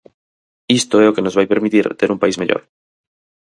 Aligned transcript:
Isto 0.79 0.95
é 1.03 1.05
o 1.07 1.15
que 1.15 1.23
nos 1.25 1.37
vai 1.37 1.45
permitir 1.53 1.85
ter 1.99 2.09
un 2.11 2.21
país 2.23 2.35
mellor. 2.41 2.61